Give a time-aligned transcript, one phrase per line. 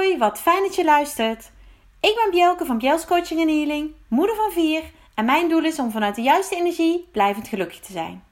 [0.00, 1.50] Hoi, wat fijn dat je luistert.
[2.00, 4.82] Ik ben Bjelke van Bjels Coaching en Healing, moeder van vier.
[5.14, 8.24] En mijn doel is om vanuit de juiste energie blijvend gelukkig te zijn.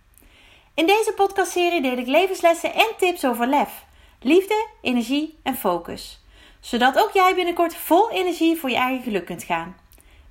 [0.75, 3.85] In deze podcastserie deel ik levenslessen en tips over lef,
[4.21, 6.21] liefde, energie en focus.
[6.61, 9.77] Zodat ook jij binnenkort vol energie voor je eigen geluk kunt gaan.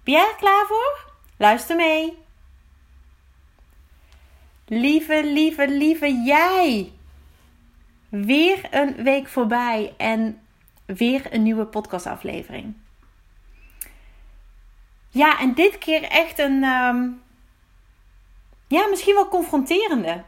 [0.04, 1.12] Ben jij er klaar voor?
[1.38, 2.18] Luister mee.
[4.68, 6.92] Lieve, lieve, lieve jij.
[8.10, 10.42] Weer een week voorbij en
[10.88, 12.76] weer een nieuwe podcastaflevering.
[15.10, 17.08] Ja, en dit keer echt een, ehm,
[18.68, 20.24] ja, misschien wel confronterende.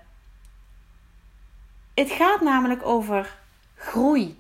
[1.94, 3.38] Het gaat namelijk over
[3.76, 4.40] groei.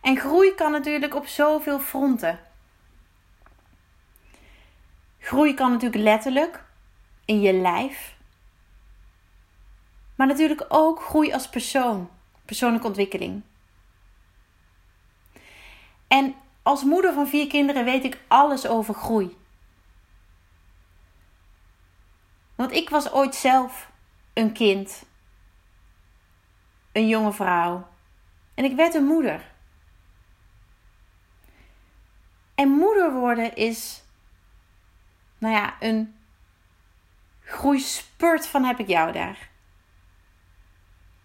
[0.00, 2.38] En groei kan natuurlijk op zoveel fronten.
[5.18, 6.64] Groei kan natuurlijk letterlijk
[7.24, 8.16] in je lijf.
[10.14, 12.10] Maar natuurlijk ook groei als persoon,
[12.44, 13.42] persoonlijke ontwikkeling.
[16.08, 19.36] En als moeder van vier kinderen weet ik alles over groei.
[22.54, 23.90] Want ik was ooit zelf
[24.32, 25.04] een kind,
[26.92, 27.88] een jonge vrouw.
[28.54, 29.50] En ik werd een moeder.
[32.54, 34.02] En moeder worden is,
[35.38, 36.14] nou ja, een
[37.42, 39.48] groeispurt van heb ik jou daar.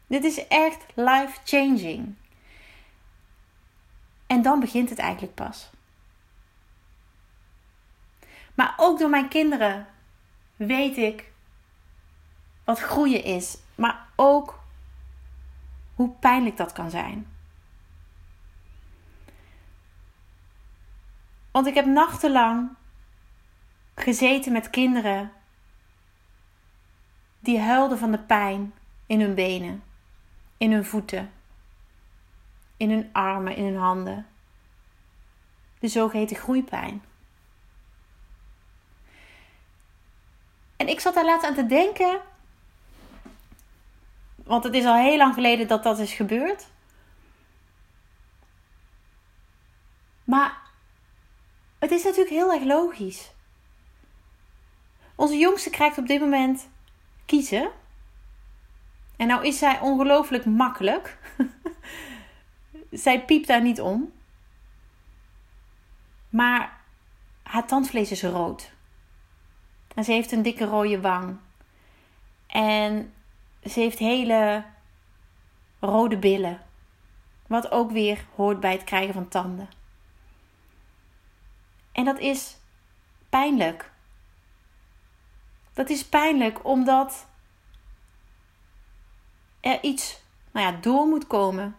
[0.07, 2.15] Dit is echt life changing.
[4.33, 5.69] En dan begint het eigenlijk pas.
[8.53, 9.87] Maar ook door mijn kinderen
[10.55, 11.31] weet ik
[12.63, 14.59] wat groeien is, maar ook
[15.95, 17.27] hoe pijnlijk dat kan zijn.
[21.51, 22.69] Want ik heb nachtenlang
[23.95, 25.31] gezeten met kinderen
[27.39, 28.73] die huilden van de pijn
[29.05, 29.83] in hun benen,
[30.57, 31.31] in hun voeten,
[32.77, 34.27] in hun armen, in hun handen.
[35.79, 37.03] De zogeheten groeipijn.
[40.75, 42.21] En ik zat daar laatst aan te denken,
[44.35, 46.67] want het is al heel lang geleden dat dat is gebeurd.
[50.23, 50.57] Maar
[51.79, 53.31] het is natuurlijk heel erg logisch.
[55.15, 56.69] Onze jongste krijgt op dit moment
[57.25, 57.71] kiezen.
[59.15, 61.17] En nou is zij ongelooflijk makkelijk.
[62.93, 64.11] zij piept daar niet om.
[66.29, 66.81] Maar
[67.43, 68.71] haar tandvlees is rood.
[69.95, 71.37] En ze heeft een dikke rode wang.
[72.47, 73.13] En
[73.63, 74.65] ze heeft hele
[75.79, 76.61] rode billen.
[77.47, 79.69] Wat ook weer hoort bij het krijgen van tanden.
[81.91, 82.57] En dat is
[83.29, 83.91] pijnlijk.
[85.73, 87.27] Dat is pijnlijk omdat
[89.59, 90.21] er iets
[90.51, 91.75] nou ja, door moet komen.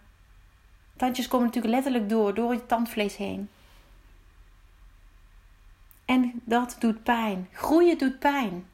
[0.96, 3.48] Tandjes komen natuurlijk letterlijk door, door je tandvlees heen.
[6.04, 7.48] En dat doet pijn.
[7.52, 8.66] Groeien doet pijn.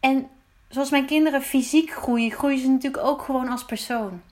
[0.00, 0.30] En
[0.68, 4.22] zoals mijn kinderen fysiek groeien, groeien ze natuurlijk ook gewoon als persoon.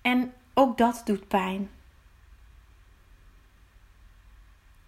[0.00, 1.70] En ook dat doet pijn.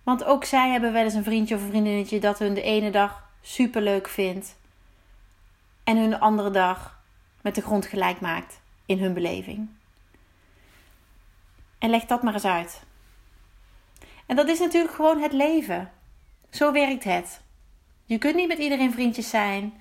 [0.03, 2.91] Want ook zij hebben wel eens een vriendje of een vriendinnetje dat hun de ene
[2.91, 4.56] dag super leuk vindt.
[5.84, 7.03] En hun de andere dag
[7.41, 9.69] met de grond gelijk maakt in hun beleving.
[11.78, 12.83] En leg dat maar eens uit.
[14.27, 15.93] En dat is natuurlijk gewoon het leven.
[16.50, 17.43] Zo werkt het.
[18.05, 19.75] Je kunt niet met iedereen vriendjes zijn.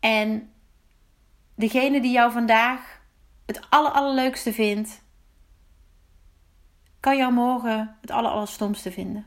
[0.00, 0.52] En
[1.54, 3.00] degene die jou vandaag
[3.46, 5.02] het aller, allerleukste vindt,
[7.00, 9.26] kan jou morgen het aller, allerstomste vinden.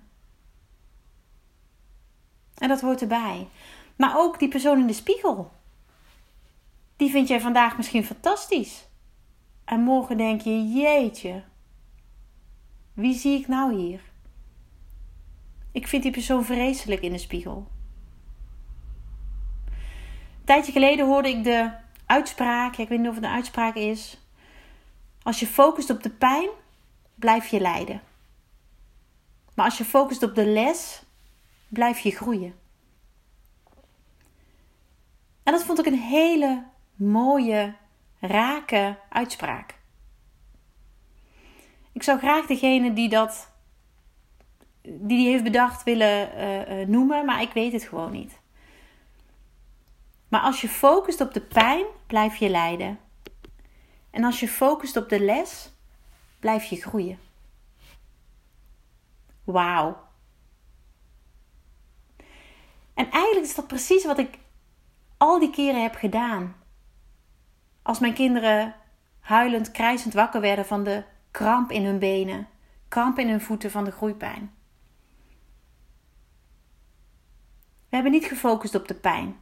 [2.57, 3.47] En dat hoort erbij.
[3.95, 5.51] Maar ook die persoon in de spiegel.
[6.95, 8.87] Die vind jij vandaag misschien fantastisch.
[9.65, 11.43] En morgen denk je, jeetje,
[12.93, 14.01] wie zie ik nou hier?
[15.71, 17.67] Ik vind die persoon vreselijk in de spiegel.
[19.67, 21.71] Een tijdje geleden hoorde ik de
[22.05, 24.17] uitspraak, ik weet niet of het een uitspraak is.
[25.21, 26.49] Als je focust op de pijn,
[27.15, 28.01] blijf je lijden.
[29.53, 31.03] Maar als je focust op de les,
[31.67, 32.55] blijf je groeien.
[35.43, 36.63] En dat vond ik een hele
[36.95, 37.75] mooie,
[38.19, 39.75] rake uitspraak.
[41.91, 43.53] Ik zou graag degene die dat
[44.81, 48.39] die die heeft bedacht willen uh, uh, noemen, maar ik weet het gewoon niet.
[50.27, 52.99] Maar als je focust op de pijn, blijf je lijden.
[54.09, 55.71] En als je focust op de les,
[56.39, 57.19] blijf je groeien.
[59.43, 60.03] Wauw.
[62.93, 64.37] En eigenlijk is dat precies wat ik
[65.17, 66.55] al die keren heb gedaan.
[67.85, 68.75] Als mijn kinderen
[69.19, 72.47] huilend, krijzend wakker werden van de kramp in hun benen,
[72.87, 74.53] kramp in hun voeten van de groeipijn.
[77.89, 79.37] We hebben niet gefocust op de pijn.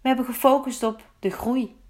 [0.00, 1.80] We hebben gefocust op de groei.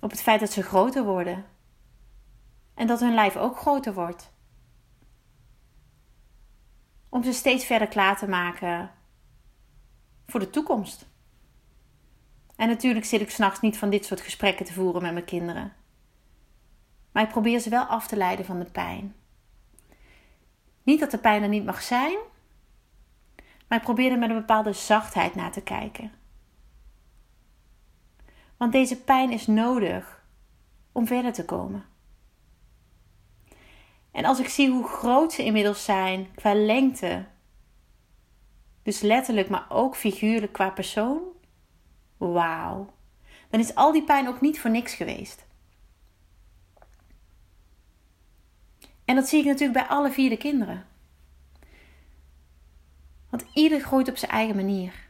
[0.00, 1.44] Op het feit dat ze groter worden.
[2.74, 4.32] En dat hun lijf ook groter wordt.
[7.08, 8.98] Om ze steeds verder klaar te maken
[10.30, 11.08] voor de toekomst.
[12.56, 15.72] En natuurlijk zit ik s'nachts niet van dit soort gesprekken te voeren met mijn kinderen.
[17.12, 19.14] Maar ik probeer ze wel af te leiden van de pijn.
[20.82, 22.18] Niet dat de pijn er niet mag zijn,
[23.68, 26.12] maar ik probeer er met een bepaalde zachtheid naar te kijken.
[28.56, 30.24] Want deze pijn is nodig
[30.92, 31.84] om verder te komen.
[34.10, 37.24] En als ik zie hoe groot ze inmiddels zijn qua lengte,
[38.90, 41.22] dus letterlijk, maar ook figuurlijk qua persoon,
[42.16, 42.94] wauw,
[43.50, 45.44] dan is al die pijn ook niet voor niks geweest.
[49.04, 50.86] En dat zie ik natuurlijk bij alle vier de kinderen.
[53.28, 55.08] Want ieder groeit op zijn eigen manier.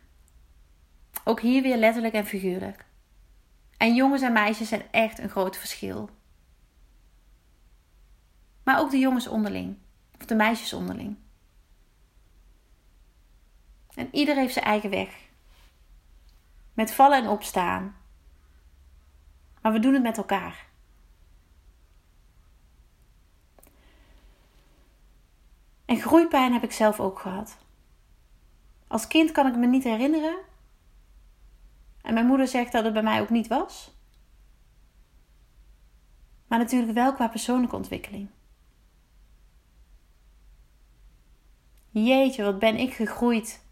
[1.25, 2.85] Ook hier weer letterlijk en figuurlijk.
[3.77, 6.11] En jongens en meisjes zijn echt een groot verschil.
[8.65, 9.77] Maar ook de jongens onderling.
[10.19, 11.17] Of de meisjes onderling.
[13.95, 15.29] En ieder heeft zijn eigen weg.
[16.75, 17.97] Met vallen en opstaan.
[19.63, 20.69] Maar we doen het met elkaar.
[25.85, 27.59] En groeipijn heb ik zelf ook gehad.
[28.87, 30.39] Als kind kan ik me niet herinneren.
[32.03, 33.95] En mijn moeder zegt dat het bij mij ook niet was.
[36.47, 38.29] Maar natuurlijk wel qua persoonlijke ontwikkeling.
[41.91, 43.65] Jeetje, wat ben ik gegroeid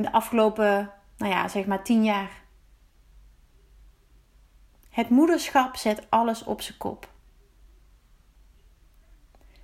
[0.00, 2.30] in de afgelopen, nou ja, zeg maar tien jaar.
[4.90, 7.08] Het moederschap zet alles op zijn kop.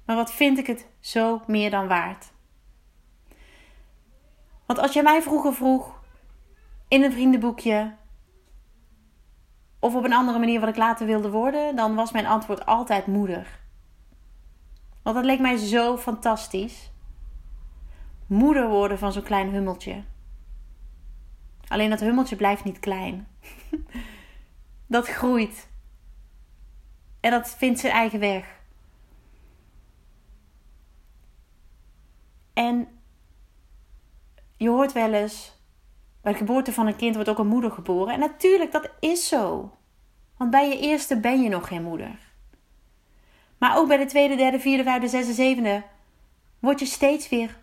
[0.04, 2.32] Maar wat vind ik het zo meer dan waard?
[4.66, 6.00] Want als jij mij vroeger vroeg
[6.88, 7.94] in een vriendenboekje
[9.78, 13.06] of op een andere manier wat ik later wilde worden, dan was mijn antwoord altijd
[13.06, 13.60] moeder.
[15.02, 16.90] Want dat leek mij zo fantastisch.
[18.26, 20.02] Moeder worden van zo'n klein hummeltje.
[21.68, 23.28] Alleen dat hummeltje blijft niet klein.
[24.86, 25.68] dat groeit.
[27.20, 28.60] En dat vindt zijn eigen weg.
[32.52, 32.88] En
[34.56, 35.52] je hoort wel eens,
[36.20, 38.14] bij de geboorte van een kind wordt ook een moeder geboren.
[38.14, 39.76] En natuurlijk, dat is zo.
[40.36, 42.18] Want bij je eerste ben je nog geen moeder.
[43.58, 45.82] Maar ook bij de tweede, derde, vierde, vijfde, zesde, zevende
[46.58, 47.58] word je steeds weer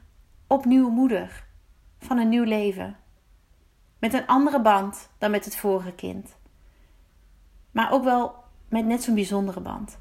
[0.47, 1.45] opnieuw moeder
[1.99, 2.97] van een nieuw leven.
[4.03, 6.35] Met een andere band dan met het vorige kind.
[7.71, 9.99] Maar ook wel met net zo'n bijzondere band.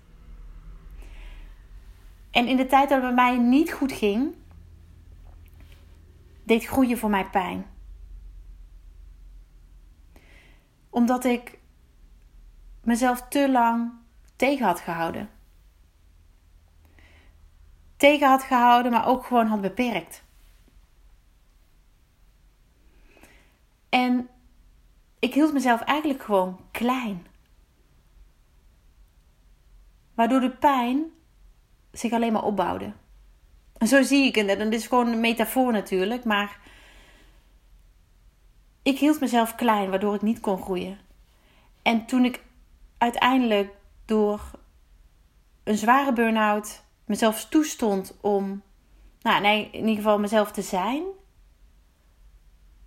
[2.30, 4.34] En in de tijd dat het bij mij niet goed ging,
[6.44, 7.66] deed groeien voor mij pijn.
[10.90, 11.58] Omdat ik
[12.80, 13.92] mezelf te lang
[14.36, 15.30] tegen had gehouden.
[17.96, 20.24] Tegen had gehouden, maar ook gewoon had beperkt.
[23.92, 24.28] En
[25.18, 27.26] ik hield mezelf eigenlijk gewoon klein.
[30.14, 31.04] Waardoor de pijn
[31.90, 32.92] zich alleen maar opbouwde.
[33.76, 34.48] En zo zie ik het.
[34.48, 36.24] En dit is gewoon een metafoor natuurlijk.
[36.24, 36.58] Maar
[38.82, 40.98] ik hield mezelf klein, waardoor ik niet kon groeien.
[41.82, 42.42] En toen ik
[42.98, 44.50] uiteindelijk door
[45.64, 48.62] een zware burn-out mezelf toestond om,
[49.20, 51.02] nou nee, in ieder geval mezelf te zijn,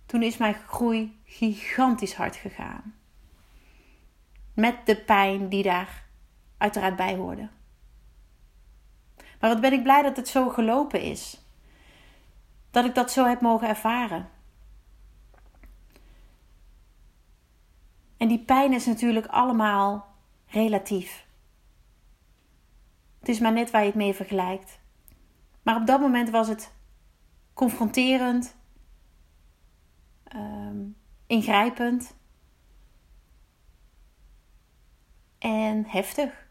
[0.06, 2.94] toen is mijn groei gigantisch hard gegaan.
[4.54, 6.04] Met de pijn die daar
[6.58, 7.48] uiteraard bij hoorde.
[9.40, 11.40] Maar wat ben ik blij dat het zo gelopen is.
[12.70, 14.28] Dat ik dat zo heb mogen ervaren.
[18.16, 20.14] En die pijn is natuurlijk allemaal
[20.46, 21.26] relatief.
[23.18, 24.78] Het is maar net waar je het mee vergelijkt.
[25.62, 26.72] Maar op dat moment was het
[27.54, 28.56] confronterend,
[30.34, 32.14] um, ingrijpend
[35.38, 36.46] en heftig.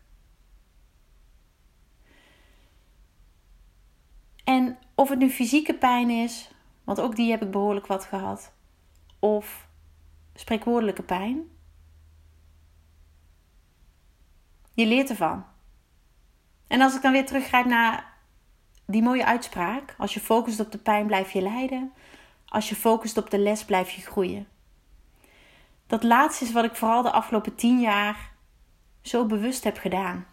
[4.43, 6.51] En of het nu fysieke pijn is,
[6.83, 8.53] want ook die heb ik behoorlijk wat gehad,
[9.19, 9.67] of
[10.33, 11.43] spreekwoordelijke pijn.
[14.73, 15.45] Je leert ervan.
[16.67, 18.13] En als ik dan weer teruggrijp naar
[18.85, 21.93] die mooie uitspraak: als je focust op de pijn, blijf je lijden.
[22.55, 24.47] Als je focust op de les, blijf je groeien.
[25.87, 28.31] Dat laatste is wat ik vooral de afgelopen tien jaar
[29.01, 30.25] zo bewust heb gedaan.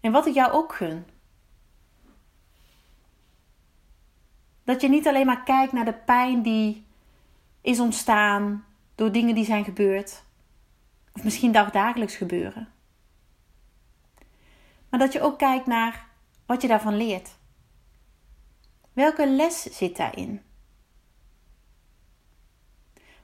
[0.00, 1.06] En wat ik jou ook gun.
[4.64, 6.86] Dat je niet alleen maar kijkt naar de pijn die
[7.60, 10.22] is ontstaan door dingen die zijn gebeurd.
[11.12, 12.72] Of misschien dagdagelijks gebeuren.
[14.88, 16.06] Maar dat je ook kijkt naar
[16.46, 17.40] wat je daarvan leert.
[18.92, 20.42] Welke les zit daarin?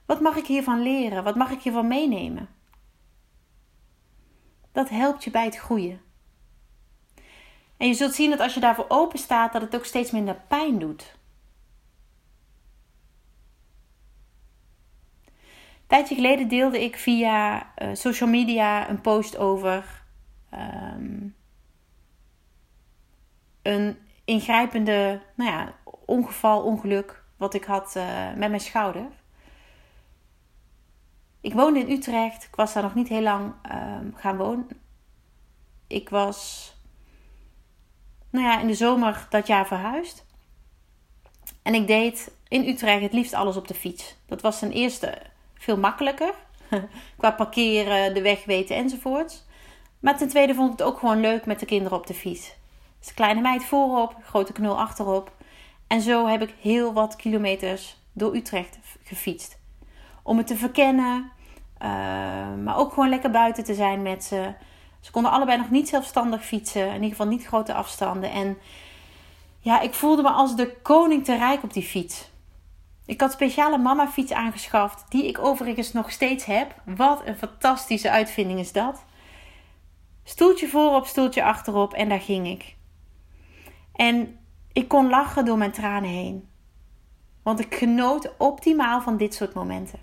[0.05, 1.23] Wat mag ik hiervan leren?
[1.23, 2.49] Wat mag ik hiervan meenemen?
[4.71, 6.01] Dat helpt je bij het groeien.
[7.77, 10.41] En je zult zien dat als je daarvoor open staat, dat het ook steeds minder
[10.47, 11.17] pijn doet.
[15.25, 20.03] Een tijdje geleden deelde ik via uh, social media een post over
[20.53, 21.35] um,
[23.61, 23.97] een
[24.29, 25.73] ingrijpende nou ja,
[26.05, 29.07] ongeval, ongeluk wat ik had uh, met mijn schouder.
[31.41, 32.43] Ik woonde in Utrecht.
[32.43, 34.67] Ik was daar nog niet heel lang um, gaan wonen.
[35.87, 36.71] Ik was
[38.29, 40.25] nou ja, in de zomer dat jaar verhuisd.
[41.61, 44.15] En ik deed in Utrecht het liefst alles op de fiets.
[44.25, 45.17] Dat was ten eerste
[45.53, 46.33] veel makkelijker.
[47.17, 49.45] Qua parkeren, de weg weten enzovoorts.
[49.99, 52.57] Maar ten tweede vond ik het ook gewoon leuk met de kinderen op de fiets.
[52.99, 55.31] Dus kleine meid voorop, grote knul achterop.
[55.87, 59.57] En zo heb ik heel wat kilometers door Utrecht gefietst.
[60.23, 61.31] Om het te verkennen,
[61.81, 61.89] uh,
[62.63, 64.53] maar ook gewoon lekker buiten te zijn met ze.
[64.99, 68.31] Ze konden allebei nog niet zelfstandig fietsen, in ieder geval niet grote afstanden.
[68.31, 68.57] En
[69.59, 72.29] ja, ik voelde me als de koning te rijk op die fiets.
[73.05, 76.75] Ik had speciale mama fiets aangeschaft, die ik overigens nog steeds heb.
[76.85, 79.03] Wat een fantastische uitvinding is dat.
[80.23, 82.75] Stoeltje voorop, stoeltje achterop en daar ging ik.
[83.99, 84.39] En
[84.73, 86.49] ik kon lachen door mijn tranen heen.
[87.43, 89.99] Want ik genoot optimaal van dit soort momenten.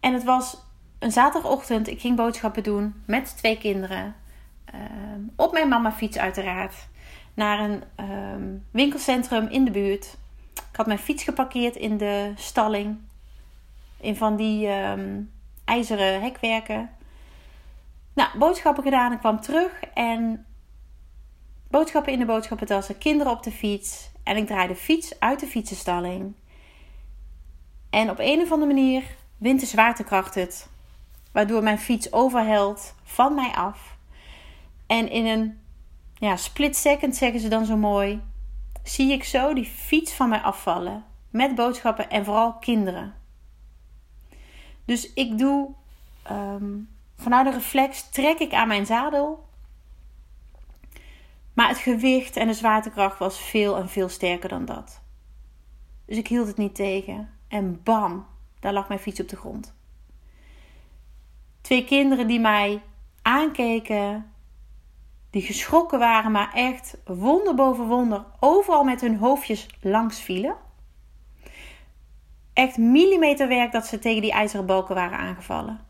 [0.00, 0.62] En het was
[0.98, 1.88] een zaterdagochtend.
[1.88, 4.14] Ik ging boodschappen doen met twee kinderen.
[4.64, 6.88] Ehm, op mijn mama fiets uiteraard.
[7.34, 10.16] Naar een ehm, winkelcentrum in de buurt.
[10.54, 12.98] Ik had mijn fiets geparkeerd in de stalling.
[14.00, 15.20] In van die ehm,
[15.64, 16.90] ijzeren hekwerken.
[18.12, 19.12] Nou, boodschappen gedaan.
[19.12, 20.46] Ik kwam terug en
[21.68, 24.10] boodschappen in de boodschappentassen, kinderen op de fiets.
[24.22, 26.34] En ik draai de fiets uit de fietsenstalling.
[27.90, 29.04] En op een of andere manier
[29.36, 30.68] wint de zwaartekracht het.
[31.32, 33.96] Waardoor mijn fiets overhelt van mij af.
[34.86, 35.58] En in een
[36.14, 38.22] ja, split second, zeggen ze dan zo mooi,
[38.82, 41.04] zie ik zo die fiets van mij afvallen.
[41.30, 43.14] Met boodschappen en vooral kinderen.
[44.84, 45.68] Dus ik doe
[46.30, 49.45] um, vanuit de reflex, trek ik aan mijn zadel
[51.56, 55.02] maar het gewicht en de zwaartekracht was veel en veel sterker dan dat.
[56.06, 57.30] Dus ik hield het niet tegen.
[57.48, 58.26] En bam,
[58.60, 59.74] daar lag mijn fiets op de grond.
[61.60, 62.82] Twee kinderen die mij
[63.22, 64.32] aankeken,
[65.30, 70.56] die geschrokken waren, maar echt wonder boven wonder overal met hun hoofdjes langs vielen.
[72.52, 75.80] Echt millimeterwerk dat ze tegen die ijzeren balken waren aangevallen.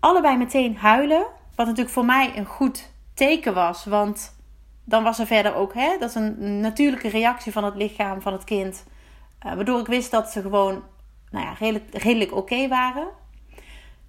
[0.00, 1.26] Allebei meteen huilen,
[1.56, 3.84] wat natuurlijk voor mij een goed teken was.
[3.84, 4.34] Want
[4.84, 8.32] dan was er verder ook, hè, dat is een natuurlijke reactie van het lichaam van
[8.32, 8.84] het kind.
[9.46, 10.82] Uh, waardoor ik wist dat ze gewoon
[11.30, 13.06] nou ja, redelijk, redelijk oké waren.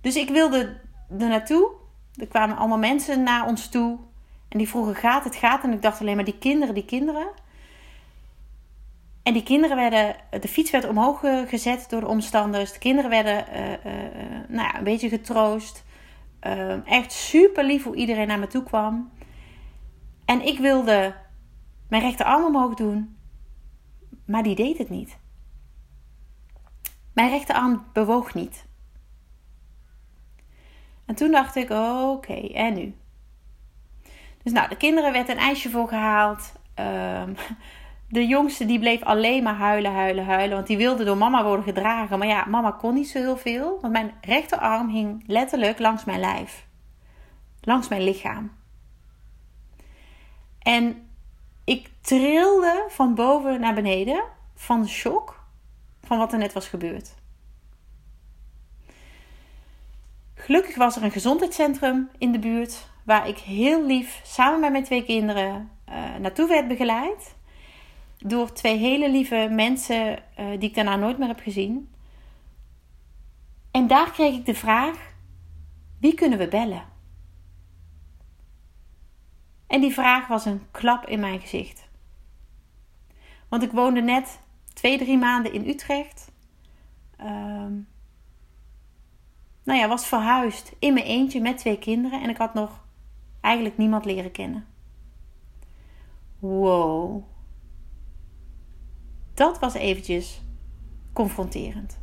[0.02, 0.80] Dus ik wilde
[1.20, 1.72] er naartoe.
[2.16, 3.98] Er kwamen allemaal mensen naar ons toe.
[4.50, 7.28] En die vroegen: gaat het, gaat En ik dacht alleen maar: die kinderen, die kinderen.
[9.24, 12.74] En die kinderen werden, de fiets werd omhoog gezet door de omstanders.
[12.74, 13.92] De kinderen werden uh,
[14.48, 15.84] nou ja, een beetje getroost.
[16.48, 19.12] Ehm, echt super lief hoe iedereen naar me toe kwam.
[20.26, 21.16] En ik wilde
[21.90, 23.18] mijn rechterarm omhoog doen,
[24.26, 25.18] maar die deed het niet.
[27.14, 28.66] Mijn rechterarm bewoog niet.
[31.06, 32.96] En toen dacht ik, oké, en nu?
[34.44, 36.54] Dus nou, de kinderen werd een ijsje voor gehaald.
[36.76, 37.36] Um,
[38.10, 40.56] de jongste die bleef alleen maar huilen, huilen, huilen.
[40.56, 42.20] Want die wilde door mama worden gedragen.
[42.20, 43.78] Maar ja, mama kon niet zo heel veel.
[43.82, 46.68] Want mijn rechterarm hing letterlijk langs mijn lijf.
[47.62, 48.52] Langs mijn lichaam.
[50.60, 51.10] En
[51.64, 54.24] ik trilde van boven naar beneden.
[54.56, 55.46] Van de shock.
[56.04, 57.16] Van wat er net was gebeurd.
[60.36, 62.90] Gelukkig was er een gezondheidscentrum in de buurt.
[63.04, 67.36] Waar ik heel lief samen met mijn twee kinderen uh, naartoe werd begeleid
[68.18, 71.94] door twee hele lieve mensen uh, die ik daarna nooit meer heb gezien.
[73.72, 75.14] En daar kreeg ik de vraag:
[76.00, 76.84] wie kunnen we bellen?
[79.68, 81.88] En die vraag was een klap in mijn gezicht.
[83.50, 84.40] Want ik woonde net
[84.74, 86.32] twee, drie maanden in Utrecht.
[87.20, 87.88] Um,
[89.64, 92.22] nou ja, was verhuisd in mijn eentje met twee kinderen.
[92.22, 92.86] En ik had nog
[93.42, 94.68] eigenlijk niemand leren kennen.
[96.40, 97.24] Wow.
[99.38, 100.42] Dat was eventjes
[101.14, 102.00] confronterend.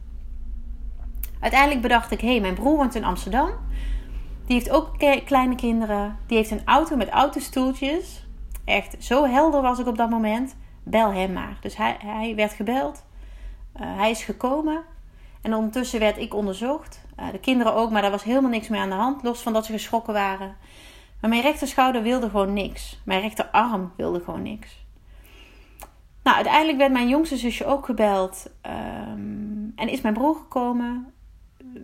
[1.41, 3.50] Uiteindelijk bedacht ik, hé, hey, mijn broer woont in Amsterdam.
[4.47, 6.19] Die heeft ook kleine kinderen.
[6.26, 8.26] Die heeft een auto met autostoeltjes.
[8.64, 10.57] Echt, zo helder was ik op dat moment.
[10.83, 11.59] Bel hem maar.
[11.61, 13.05] Dus hij, hij werd gebeld.
[13.76, 14.83] Uh, hij is gekomen.
[15.43, 17.05] En ondertussen werd ik onderzocht.
[17.21, 19.23] Uh, de kinderen ook, maar daar was helemaal niks meer aan de hand.
[19.23, 20.57] Los van dat ze geschrokken waren.
[21.21, 23.00] Maar mijn rechterschouder wilde gewoon niks.
[23.05, 24.84] Mijn rechterarm wilde gewoon niks.
[26.25, 28.50] Nou, uiteindelijk werd mijn jongste zusje ook gebeld.
[28.66, 31.12] Um, en is mijn broer gekomen.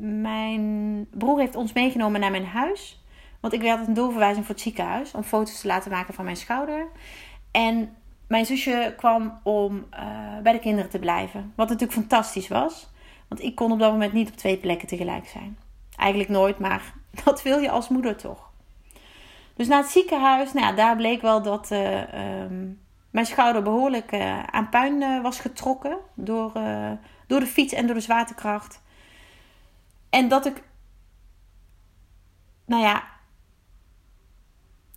[0.01, 3.05] Mijn broer heeft ons meegenomen naar mijn huis.
[3.41, 5.13] Want ik werd een doorverwijzing voor het ziekenhuis.
[5.13, 6.87] Om foto's te laten maken van mijn schouder.
[7.51, 11.53] En mijn zusje kwam om uh, bij de kinderen te blijven.
[11.57, 12.89] Wat natuurlijk fantastisch was.
[13.29, 15.59] Want ik kon op dat moment niet op twee plekken tegelijk zijn.
[15.97, 16.93] Eigenlijk nooit, maar
[17.25, 18.51] dat wil je als moeder toch.
[19.55, 22.81] Dus na het ziekenhuis, nou ja, daar bleek wel dat uh, um,
[23.11, 26.53] mijn schouder behoorlijk uh, aan puin uh, was getrokken door,
[27.27, 28.83] door de fiets en door de zwaartekracht.
[30.11, 30.63] En dat ik,
[32.65, 33.03] nou ja,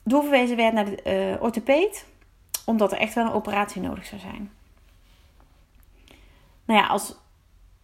[0.03, 2.05] doorverwezen werd naar de orthopeed,
[2.65, 4.51] omdat er echt wel een operatie nodig zou zijn.
[6.65, 7.15] Nou ja, als,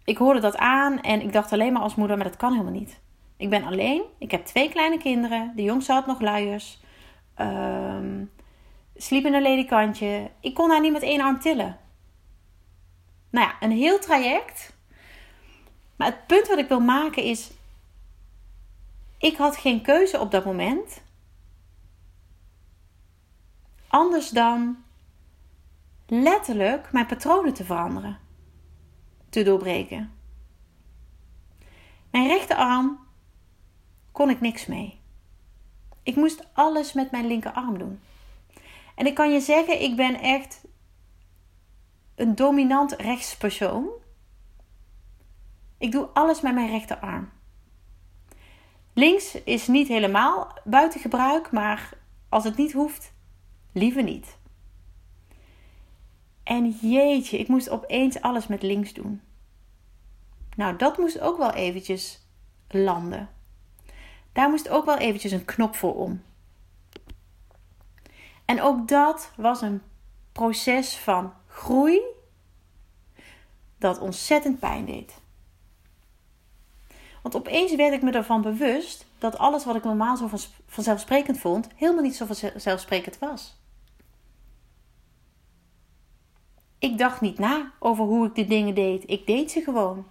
[0.04, 2.74] ik hoorde dat aan en ik dacht alleen maar als moeder, maar dat kan helemaal
[2.74, 3.00] niet.
[3.38, 4.04] Ik ben alleen.
[4.18, 5.54] Ik heb twee kleine kinderen.
[5.56, 6.80] De jongste had nog luiers.
[7.38, 8.32] Um,
[9.02, 10.32] sliep in een ledikantje.
[10.40, 11.80] Ik kon haar niet met één arm tillen.
[13.30, 14.78] Nou ja, een heel traject.
[15.96, 17.52] Maar het punt wat ik wil maken is.
[19.18, 21.02] Ik had geen keuze op dat moment.
[23.88, 24.78] Anders dan
[26.08, 28.20] letterlijk mijn patronen te veranderen.
[29.30, 30.12] Te doorbreken.
[32.12, 33.00] Mijn rechterarm
[34.12, 35.00] kon ik niks mee.
[36.04, 38.00] Ik moest alles met mijn linkerarm doen.
[39.00, 40.62] En ik kan je zeggen, ik ben echt
[42.16, 43.90] een dominant rechtspersoon.
[45.78, 47.30] Ik doe alles met mijn rechterarm.
[48.94, 51.94] Links is niet helemaal buiten gebruik, maar
[52.30, 53.14] als het niet hoeft,
[53.72, 54.38] liever niet.
[56.44, 59.22] En jeetje, ik moest opeens alles met links doen.
[60.56, 62.28] Nou, dat moest ook wel eventjes
[62.68, 63.30] landen.
[64.34, 66.22] Daar moest ook wel eventjes een knop voor om.
[68.50, 69.82] En ook dat was een
[70.32, 72.02] proces van groei
[73.78, 75.22] dat ontzettend pijn deed.
[77.22, 80.30] Want opeens werd ik me ervan bewust dat alles wat ik normaal zo
[80.68, 83.58] vanzelfsprekend vond, helemaal niet zo vanzelfsprekend was.
[86.80, 89.10] Ik dacht niet na over hoe ik de dingen deed.
[89.10, 90.08] Ik deed ze gewoon.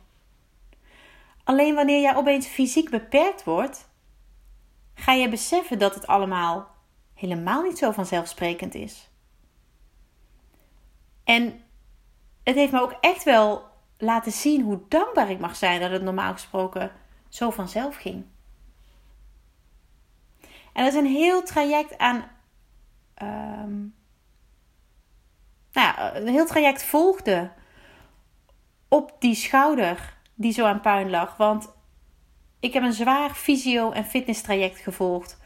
[1.45, 3.89] Alleen wanneer jij opeens fysiek beperkt wordt,
[4.95, 6.77] ga je beseffen dat het allemaal
[7.19, 9.11] helemaal niet zo vanzelfsprekend is.
[11.25, 11.61] En
[12.43, 13.67] het heeft me ook echt wel
[13.99, 16.93] laten zien hoe dankbaar ik mag zijn dat het normaal gesproken
[17.29, 18.25] zo vanzelf ging.
[20.73, 22.17] En dat is een heel traject aan.
[23.23, 23.95] Um,
[25.73, 27.53] nou ja, een heel traject volgde
[28.89, 31.37] op die schouder die zo aan puin lag.
[31.37, 31.73] Want
[32.61, 35.38] ik heb een zwaar fysio- en fitness traject gevolgd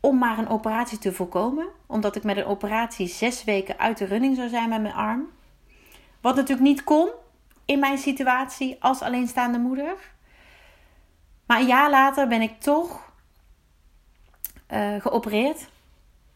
[0.00, 1.66] om maar een operatie te voorkomen.
[1.86, 5.28] Omdat ik met een operatie zes weken uit de running zou zijn met mijn arm.
[6.20, 7.08] Wat natuurlijk niet kon
[7.64, 9.94] in mijn situatie als alleenstaande moeder.
[11.46, 13.12] Maar een jaar later ben ik toch
[14.70, 15.68] uh, geopereerd.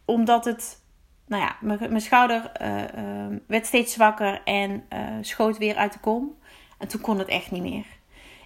[0.04, 0.82] Omdat het,
[1.26, 1.56] nou ja,
[1.88, 4.84] mijn schouder uh, uh, werd steeds zwakker en
[5.20, 6.38] schoot weer uit de kom.
[6.78, 7.86] En toen kon het echt niet meer.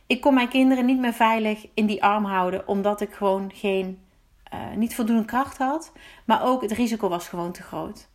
[0.07, 4.06] Ik kon mijn kinderen niet meer veilig in die arm houden, omdat ik gewoon geen,
[4.55, 5.93] uh, niet voldoende kracht had.
[6.25, 8.09] Maar ook het risico was gewoon te groot.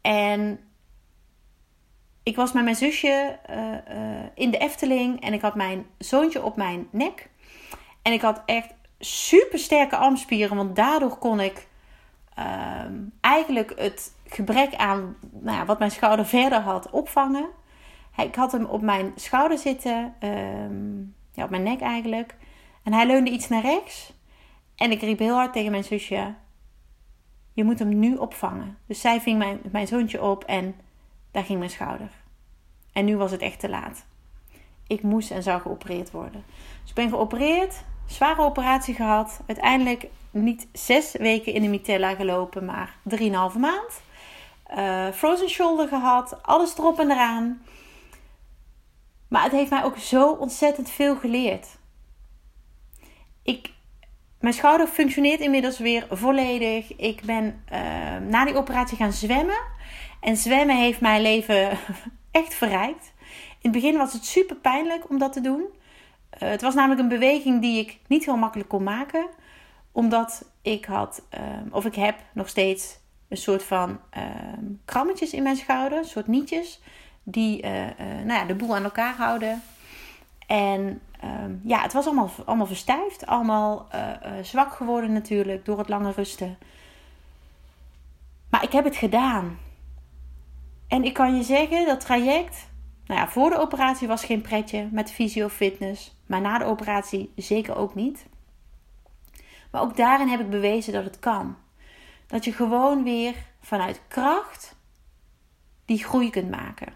[0.00, 0.60] En
[2.22, 6.42] ik was met mijn zusje uh, uh, in de Efteling en ik had mijn zoontje
[6.42, 7.30] op mijn nek.
[8.02, 11.68] En ik had echt super sterke armspieren, want daardoor kon ik
[12.34, 17.48] ehm, eigenlijk het gebrek aan nou ja, wat mijn schouder verder had opvangen.
[18.16, 20.98] Ik had hem op mijn schouder zitten, ehm,
[21.32, 22.36] ja, op mijn nek eigenlijk.
[22.82, 24.12] En hij leunde iets naar rechts.
[24.78, 26.34] En ik riep heel hard tegen mijn zusje:
[27.52, 28.78] Je moet hem nu opvangen.
[28.86, 30.74] Dus zij ving mijn, mijn zoontje op en
[31.30, 32.10] daar ging mijn schouder.
[32.92, 34.06] En nu was het echt te laat.
[34.86, 36.44] Ik moest en zou geopereerd worden.
[36.80, 37.84] Dus ik ben geopereerd.
[38.06, 39.40] zware operatie gehad.
[39.46, 44.02] Uiteindelijk niet zes weken in de mitella gelopen, maar drieënhalve maand.
[44.76, 47.62] Uh, frozen shoulder gehad, alles erop en eraan.
[49.28, 51.78] Maar het heeft mij ook zo ontzettend veel geleerd.
[53.42, 53.72] Ik,
[54.40, 56.96] mijn schouder functioneert inmiddels weer volledig.
[56.96, 57.78] Ik ben uh,
[58.28, 59.58] na die operatie gaan zwemmen.
[60.20, 61.78] En zwemmen heeft mijn leven
[62.30, 63.12] echt verrijkt.
[63.48, 65.60] In het begin was het super pijnlijk om dat te doen.
[65.60, 69.26] Uh, het was namelijk een beweging die ik niet heel makkelijk kon maken.
[69.92, 72.98] Omdat ik had, uh, of ik heb nog steeds
[73.28, 74.22] een soort van uh,
[74.84, 75.98] krammetjes in mijn schouder.
[75.98, 76.80] Een soort nietjes.
[77.22, 77.62] Die
[78.24, 79.62] nou ja, de boel aan elkaar houden.
[80.48, 83.26] En ehm, ja, het was allemaal, allemaal verstijfd.
[83.26, 83.88] Allemaal
[84.42, 86.58] zwak geworden natuurlijk door het lange rusten.
[88.50, 89.58] Maar ik heb het gedaan.
[90.88, 92.68] En ik kan je zeggen, dat traject,
[93.06, 97.32] nou ja, voor de operatie was geen pretje met fysio fitness, maar na de operatie
[97.36, 98.26] zeker ook niet.
[99.70, 101.56] Maar ook daarin heb ik bewezen dat het kan.
[102.26, 104.76] Dat je gewoon weer vanuit kracht
[105.84, 106.92] die groei kunt maken.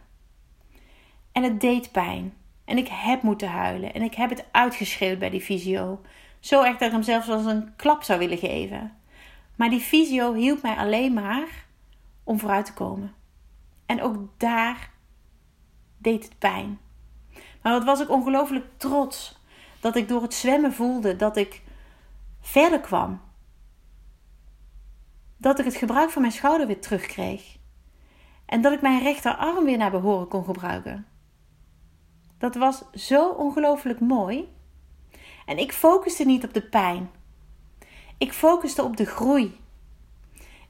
[1.32, 2.34] En het deed pijn.
[2.72, 3.94] En ik heb moeten huilen.
[3.94, 6.00] En ik heb het uitgeschreeuwd bij die fysio.
[6.40, 8.96] Zo erg dat ik hem zelfs als een klap zou willen geven.
[9.56, 11.66] Maar die fysio hielp mij alleen maar
[12.24, 13.14] om vooruit te komen.
[13.86, 14.90] En ook daar
[15.98, 16.78] deed het pijn.
[17.62, 19.40] Maar wat was ik ongelooflijk trots
[19.80, 21.62] dat ik door het zwemmen voelde dat ik
[22.40, 23.20] verder kwam.
[25.36, 27.56] Dat ik het gebruik van mijn schouder weer terugkreeg.
[28.46, 31.06] En dat ik mijn rechterarm weer naar behoren kon gebruiken.
[32.42, 34.52] Dat was zo ongelooflijk mooi.
[35.46, 37.10] En ik focuste niet op de pijn.
[38.18, 39.60] Ik focuste op de groei.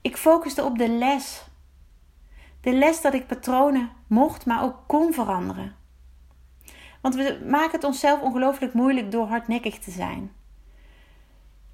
[0.00, 1.44] Ik focuste op de les.
[2.61, 5.76] De les dat ik patronen mocht, maar ook kon veranderen.
[7.00, 10.32] Want we maken het onszelf ongelooflijk moeilijk door hardnekkig te zijn.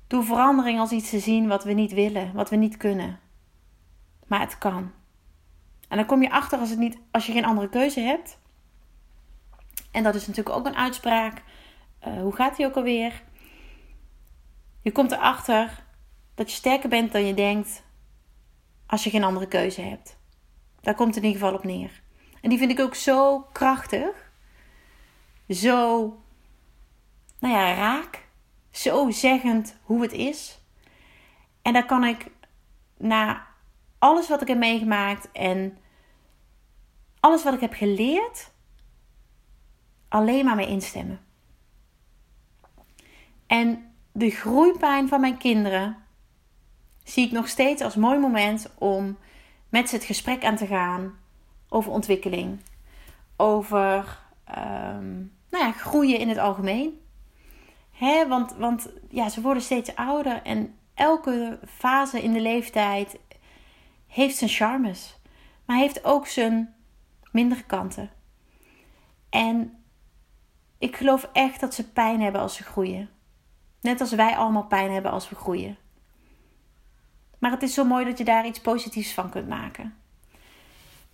[0.07, 3.21] Door verandering als iets te zien wat we niet willen, wat we niet kunnen.
[4.27, 4.91] Maar het kan.
[5.89, 8.39] En dan kom je achter als, het niet, als je geen andere keuze hebt.
[9.91, 11.43] En dat is natuurlijk ook een uitspraak.
[12.07, 13.23] Uh, hoe gaat die ook alweer?
[14.81, 15.85] Je komt erachter
[16.35, 17.83] dat je sterker bent dan je denkt
[18.87, 20.19] als je geen andere keuze hebt.
[20.81, 22.03] Daar komt het in ieder geval op neer.
[22.41, 24.31] En die vind ik ook zo krachtig.
[25.49, 25.99] Zo,
[27.39, 28.27] nou ja, raak.
[28.71, 30.61] Zo zeggend hoe het is.
[31.63, 32.27] En daar kan ik
[32.97, 33.47] na
[33.99, 35.79] alles wat ik heb meegemaakt en
[37.21, 38.51] alles wat ik heb geleerd,
[40.09, 41.21] alleen maar mee instemmen.
[43.47, 45.97] En de groeipijn van mijn kinderen
[47.03, 49.19] zie ik nog steeds als mooi moment om
[49.69, 51.19] met ze het gesprek aan te gaan
[51.69, 52.61] over ontwikkeling,
[53.37, 54.19] over
[54.49, 57.01] um, nou ja, groeien in het algemeen.
[57.91, 63.19] Hè, want want ja, ze worden steeds ouder en elke fase in de leeftijd
[64.07, 65.21] heeft zijn charmes,
[65.65, 66.75] maar heeft ook zijn
[67.33, 68.11] mindere kanten.
[69.31, 69.78] En
[70.79, 73.11] ik geloof echt dat ze pijn hebben als ze groeien.
[73.81, 75.77] Net als wij allemaal pijn hebben als we groeien.
[77.39, 79.95] Maar het is zo mooi dat je daar iets positiefs van kunt maken.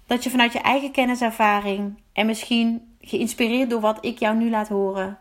[0.06, 4.68] Dat je vanuit je eigen kenniservaring en misschien geïnspireerd door wat ik jou nu laat
[4.68, 5.18] horen,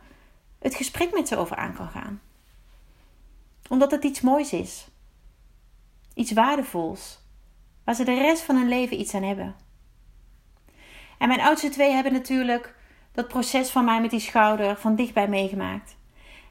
[0.59, 2.21] het gesprek met ze over aan kan gaan.
[3.69, 4.87] Omdat het iets moois is.
[6.13, 7.21] Iets waardevols.
[7.83, 9.55] Waar ze de rest van hun leven iets aan hebben.
[11.17, 12.75] En mijn oudste twee hebben natuurlijk
[13.13, 15.97] dat proces van mij met die schouder van dichtbij meegemaakt.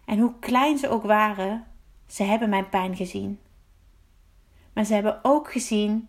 [0.04, 1.66] En hoe klein ze ook waren,
[2.06, 3.40] ze hebben mijn pijn gezien.
[4.72, 6.08] Maar ze hebben ook gezien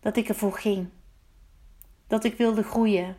[0.00, 0.88] dat ik ervoor ging.
[2.06, 3.16] Dat ik wilde groeien.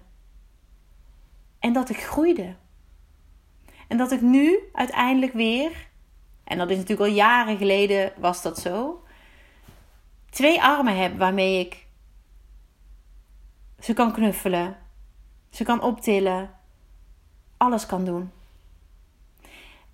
[1.60, 2.56] En dat ik groeide.
[3.88, 5.90] En dat ik nu uiteindelijk weer,
[6.44, 9.04] en dat is natuurlijk al jaren geleden was dat zo,
[10.30, 11.88] twee armen heb waarmee ik
[13.80, 14.78] ze kan knuffelen,
[15.52, 16.50] ze kan optillen,
[17.58, 18.32] alles kan doen.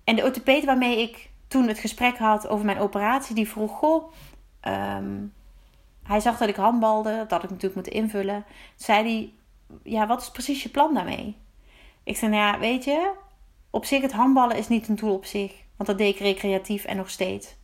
[0.04, 4.12] En de orthopeed waarmee ik toen het gesprek had over mijn operatie, die vroeg: Goh,
[4.60, 5.26] Ehm,
[6.02, 8.44] hij zag dat ik handbalde, dat had ik natuurlijk moeten invullen.
[8.76, 9.32] Zei hij,
[9.82, 11.36] ja, wat is precies je plan daarmee?
[12.02, 13.12] Ik zei, nou ja, weet je,
[13.70, 15.52] op zich het handballen is niet een doel op zich.
[15.76, 17.56] Want dat deed ik recreatief en nog steeds.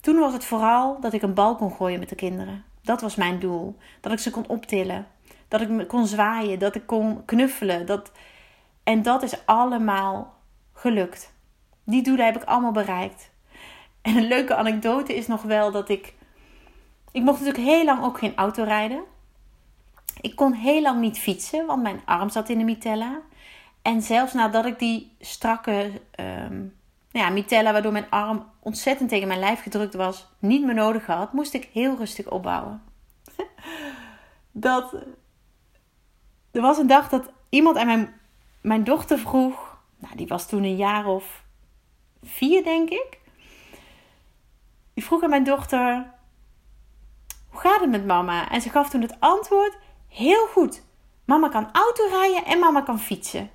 [0.00, 2.64] Toen was het vooral dat ik een bal kon gooien met de kinderen.
[2.82, 3.76] Dat was mijn doel.
[4.00, 5.06] Dat ik ze kon optillen.
[5.48, 6.58] Dat ik me kon zwaaien.
[6.58, 7.86] Dat ik kon knuffelen.
[7.86, 8.12] Dat...
[8.82, 10.34] En dat is allemaal
[10.72, 11.32] gelukt.
[11.84, 13.30] Die doelen heb ik allemaal bereikt.
[14.02, 16.14] En een leuke anekdote is nog wel dat ik.
[17.12, 19.02] Ik mocht natuurlijk heel lang ook geen auto rijden.
[20.20, 23.20] Ik kon heel lang niet fietsen, want mijn arm zat in de mitella.
[23.82, 26.74] En zelfs nadat ik die strakke um,
[27.10, 31.32] ja, mitella, waardoor mijn arm ontzettend tegen mijn lijf gedrukt was, niet meer nodig had,
[31.32, 32.82] moest ik heel rustig opbouwen.
[34.52, 34.94] dat.
[36.50, 38.20] Er was een dag dat iemand aan mijn,
[38.60, 39.78] mijn dochter vroeg.
[39.98, 41.44] Nou, die was toen een jaar of
[42.22, 43.18] vier, denk ik.
[44.94, 46.10] Die vroeg aan mijn dochter:
[47.48, 48.50] Hoe gaat het met mama?
[48.50, 50.82] En ze gaf toen het antwoord: Heel goed.
[51.24, 53.50] Mama kan autorijden en mama kan fietsen.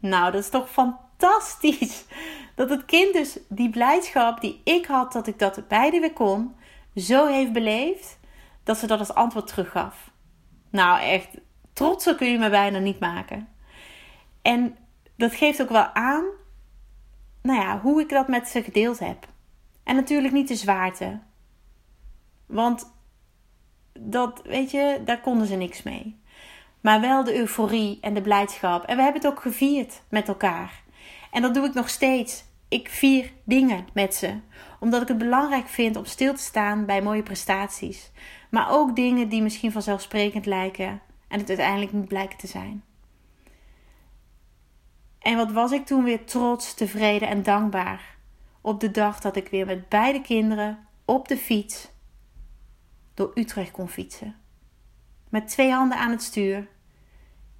[0.00, 2.04] Nou, dat is toch fantastisch.
[2.56, 6.56] Dat het kind dus die blijdschap die ik had dat ik dat beide weer kon,
[6.94, 8.18] zo heeft beleefd
[8.64, 10.10] dat ze dat als antwoord teruggaf.
[10.70, 11.28] Nou, echt,
[11.76, 13.48] trotser kun je me bijna niet maken.
[14.42, 14.76] En
[15.16, 16.24] dat geeft ook wel aan,
[17.42, 19.28] nou ja, hoe ik dat met ze gedeeld heb.
[19.84, 21.20] En natuurlijk niet de zwaarte.
[22.46, 22.92] Want
[23.92, 26.20] dat, weet je, daar konden ze niks mee.
[26.80, 28.84] Maar wel de euforie en de blijdschap.
[28.84, 30.82] En we hebben het ook gevierd met elkaar.
[31.30, 32.44] En dat doe ik nog steeds.
[32.68, 34.38] Ik vier dingen met ze.
[34.80, 38.10] Omdat ik het belangrijk vind om stil te staan bij mooie prestaties.
[38.50, 41.00] Maar ook dingen die misschien vanzelfsprekend lijken
[41.36, 42.84] en het uiteindelijk niet blijken te zijn.
[45.18, 48.16] En wat was ik toen weer trots, tevreden en dankbaar
[48.60, 51.90] op de dag dat ik weer met beide kinderen op de fiets
[53.14, 54.34] door Utrecht kon fietsen.
[55.28, 56.68] Met twee handen aan het stuur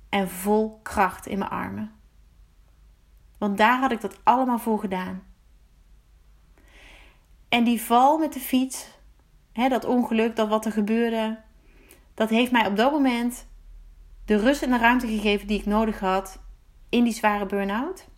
[0.08, 1.92] en vol kracht in mijn armen.
[3.38, 5.22] Want daar had ik dat allemaal voor gedaan.
[7.48, 8.88] En die val met de fiets,
[9.52, 11.38] hè, dat ongeluk, dat wat er gebeurde,
[12.14, 13.46] dat heeft mij op dat moment
[14.26, 16.38] de rust en de ruimte gegeven die ik nodig had
[16.88, 18.08] in die zware burn-out.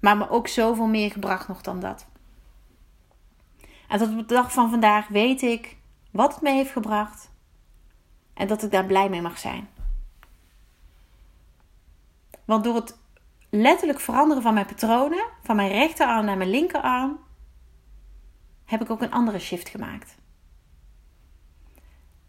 [0.00, 2.06] Maar me ook zoveel meer gebracht nog dan dat.
[3.88, 5.76] En tot op de dag van vandaag weet ik
[6.10, 7.30] wat het me heeft gebracht.
[8.34, 9.68] En dat ik daar blij mee mag zijn.
[12.44, 12.98] Want door het
[13.50, 17.18] letterlijk veranderen van mijn patronen, van mijn rechterarm naar mijn linkerarm,
[18.64, 20.16] heb ik ook een andere shift gemaakt.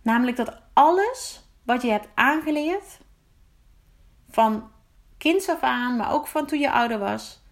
[0.02, 3.00] Namelijk dat alles wat je hebt aangeleerd,
[4.30, 4.72] van
[5.18, 7.44] kinds af aan, maar ook van toen je ouder was,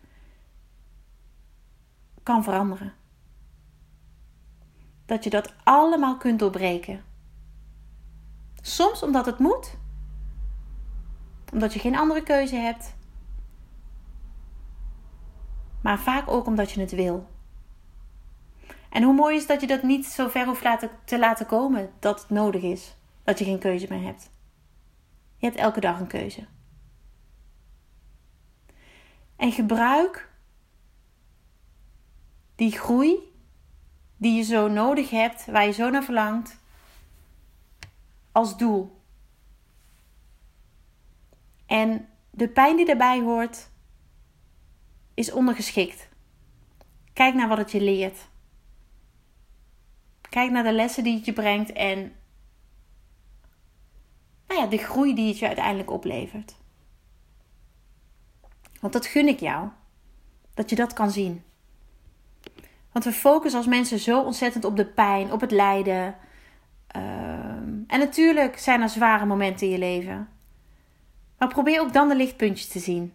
[2.24, 2.94] kan veranderen.
[5.06, 7.04] Dat je dat allemaal kunt doorbreken.
[8.62, 9.78] Soms omdat het moet,
[11.54, 12.96] omdat je geen andere keuze hebt,
[15.82, 17.28] maar vaak ook omdat je het wil.
[18.90, 22.20] En hoe mooi is dat je dat niet zo ver hoeft te laten komen dat
[22.20, 22.96] het nodig is,
[23.26, 24.30] dat je geen keuze meer hebt.
[25.38, 26.48] Je hebt elke dag een keuze.
[29.36, 30.30] En gebruik
[32.56, 33.18] die groei
[34.18, 36.58] die je zo nodig hebt, waar je zo naar verlangt,
[38.32, 39.02] als doel.
[41.66, 43.70] En de pijn die daarbij hoort,
[45.14, 46.10] is ondergeschikt.
[47.14, 48.28] Kijk naar wat het je leert.
[50.30, 52.16] Kijk naar de lessen die het je brengt en
[54.56, 56.56] nou ja, de groei die het je uiteindelijk oplevert.
[58.80, 59.70] Want dat gun ik jou.
[60.54, 61.44] Dat je dat kan zien.
[62.92, 66.16] Want we focussen als mensen zo ontzettend op de pijn, op het lijden.
[66.88, 70.30] Ehm, en natuurlijk zijn er zware momenten in je leven.
[71.38, 73.14] Maar probeer ook dan de lichtpuntjes te zien.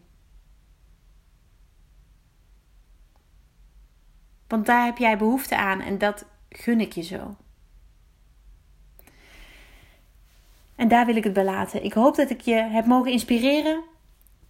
[4.47, 7.37] Want daar heb jij behoefte aan en dat gun ik je zo.
[10.81, 11.85] En daar wil ik het bij laten.
[11.85, 13.83] Ik hoop dat ik je heb mogen inspireren.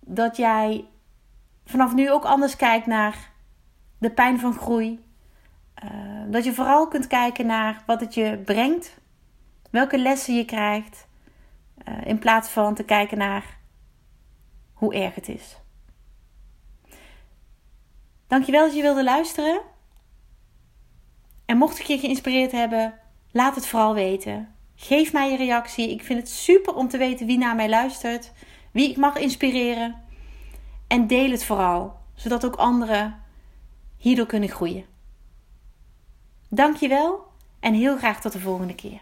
[0.01, 0.85] Dat jij
[1.65, 3.31] vanaf nu ook anders kijkt naar
[3.99, 5.05] de pijn van groei.
[5.85, 5.91] Uh,
[6.31, 8.99] dat je vooral kunt kijken naar wat het je brengt.
[9.71, 11.09] Welke lessen je krijgt.
[11.89, 13.59] Uh, in plaats van te kijken naar
[14.73, 15.57] hoe erg het is.
[18.27, 19.61] Dankjewel dat je wilde luisteren.
[21.47, 22.95] En mocht ik je geïnspireerd hebben,
[23.31, 24.55] laat het vooral weten.
[24.83, 25.91] Geef mij je reactie.
[25.91, 28.33] Ik vind het super om te weten wie naar mij luistert,
[28.73, 30.03] wie ik mag inspireren.
[30.87, 33.23] En deel het vooral, zodat ook anderen
[33.97, 34.85] hierdoor kunnen groeien.
[36.49, 37.27] Dankjewel
[37.61, 39.01] en heel graag tot de volgende keer.